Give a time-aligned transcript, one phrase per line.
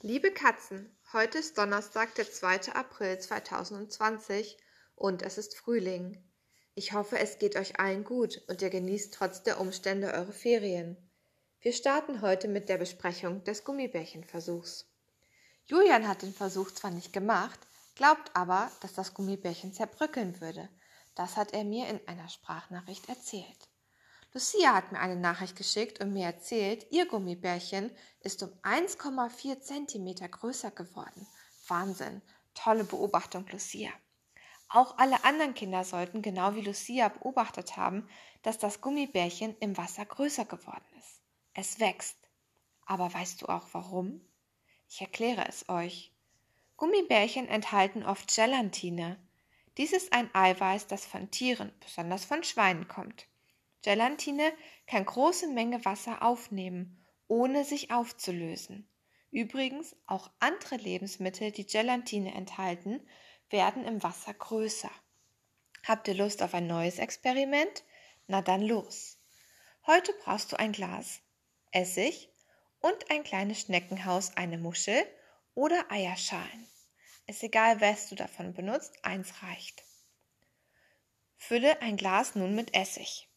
[0.00, 2.72] Liebe Katzen, heute ist Donnerstag, der 2.
[2.72, 4.56] April 2020
[4.94, 6.22] und es ist Frühling.
[6.76, 10.96] Ich hoffe, es geht euch allen gut und ihr genießt trotz der Umstände eure Ferien.
[11.58, 14.88] Wir starten heute mit der Besprechung des Gummibärchenversuchs.
[15.64, 17.58] Julian hat den Versuch zwar nicht gemacht,
[17.96, 20.68] glaubt aber, dass das Gummibärchen zerbröckeln würde.
[21.16, 23.69] Das hat er mir in einer Sprachnachricht erzählt.
[24.32, 27.90] Lucia hat mir eine Nachricht geschickt und mir erzählt, ihr Gummibärchen
[28.20, 31.26] ist um 1,4 Zentimeter größer geworden.
[31.66, 32.22] Wahnsinn.
[32.54, 33.90] Tolle Beobachtung, Lucia.
[34.68, 38.08] Auch alle anderen Kinder sollten, genau wie Lucia, beobachtet haben,
[38.42, 41.22] dass das Gummibärchen im Wasser größer geworden ist.
[41.54, 42.16] Es wächst.
[42.86, 44.20] Aber weißt du auch warum?
[44.88, 46.12] Ich erkläre es euch.
[46.76, 49.16] Gummibärchen enthalten oft Gelatine.
[49.76, 53.26] Dies ist ein Eiweiß, das von Tieren, besonders von Schweinen, kommt.
[53.82, 54.52] Gelatine
[54.86, 58.88] kann große Menge Wasser aufnehmen, ohne sich aufzulösen.
[59.30, 63.00] Übrigens, auch andere Lebensmittel, die Gelatine enthalten,
[63.48, 64.90] werden im Wasser größer.
[65.86, 67.84] Habt ihr Lust auf ein neues Experiment?
[68.26, 69.18] Na dann los.
[69.86, 71.20] Heute brauchst du ein Glas,
[71.72, 72.28] Essig
[72.80, 75.02] und ein kleines Schneckenhaus, eine Muschel
[75.54, 76.68] oder Eierschalen.
[77.26, 79.84] Ist egal, was du davon benutzt, eins reicht.
[81.36, 83.29] Fülle ein Glas nun mit Essig.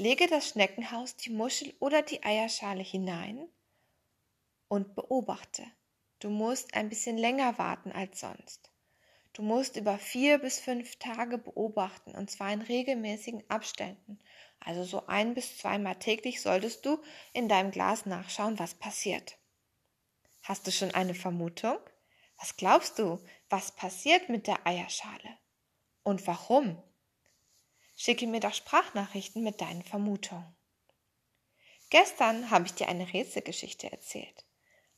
[0.00, 3.48] Lege das Schneckenhaus, die Muschel oder die Eierschale hinein
[4.68, 5.64] und beobachte.
[6.20, 8.70] Du musst ein bisschen länger warten als sonst.
[9.32, 14.20] Du musst über vier bis fünf Tage beobachten und zwar in regelmäßigen Abständen.
[14.60, 19.36] Also so ein bis zweimal täglich solltest du in deinem Glas nachschauen, was passiert.
[20.44, 21.78] Hast du schon eine Vermutung?
[22.36, 25.38] Was glaubst du, was passiert mit der Eierschale?
[26.04, 26.80] Und warum?
[28.00, 30.54] Schicke mir doch Sprachnachrichten mit deinen Vermutungen.
[31.90, 34.44] Gestern habe ich dir eine Rätselgeschichte erzählt.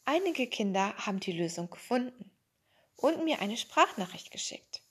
[0.05, 2.31] Einige Kinder haben die Lösung gefunden
[2.97, 4.83] und mir eine Sprachnachricht geschickt.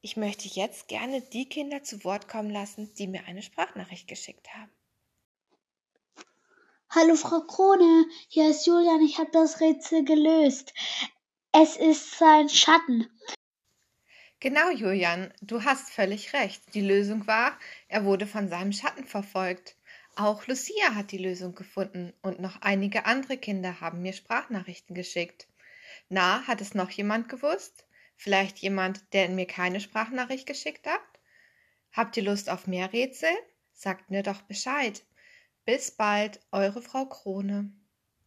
[0.00, 4.48] Ich möchte jetzt gerne die Kinder zu Wort kommen lassen, die mir eine Sprachnachricht geschickt
[4.54, 4.72] haben.
[6.88, 10.72] Hallo Frau Krone, hier ist Julian, ich habe das Rätsel gelöst.
[11.52, 13.10] Es ist sein Schatten.
[14.44, 16.74] Genau, Julian, du hast völlig recht.
[16.74, 19.74] Die Lösung war, er wurde von seinem Schatten verfolgt.
[20.16, 25.48] Auch Lucia hat die Lösung gefunden und noch einige andere Kinder haben mir Sprachnachrichten geschickt.
[26.10, 27.86] Na, hat es noch jemand gewusst?
[28.16, 31.00] Vielleicht jemand, der mir keine Sprachnachricht geschickt hat?
[31.92, 33.32] Habt ihr Lust auf mehr Rätsel?
[33.72, 35.06] Sagt mir doch Bescheid.
[35.64, 37.72] Bis bald, eure Frau Krone.